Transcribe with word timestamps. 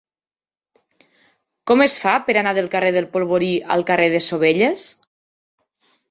Com 1.71 1.83
es 1.85 1.97
fa 2.05 2.13
per 2.29 2.35
anar 2.41 2.53
del 2.59 2.69
carrer 2.75 2.89
del 2.95 3.07
Polvorí 3.17 3.49
al 3.75 3.83
carrer 3.91 4.07
de 4.15 4.23
Sovelles? 4.29 4.87